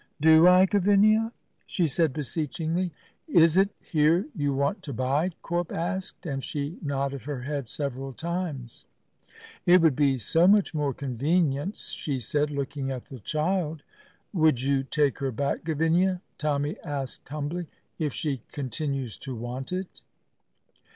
[0.19, 1.31] "Do I, Gavinia?"
[1.67, 2.89] she said beseechingly.
[3.27, 8.11] "Is it here you want to bide?" Corp asked, and she nodded her head several
[8.11, 8.85] times.
[9.67, 13.83] "It would be so much more convenient," she said, looking at the child.
[14.33, 17.67] "Would you take her back, Gavinia," Tommy asked humbly,
[17.99, 20.01] "if she continues to want it?"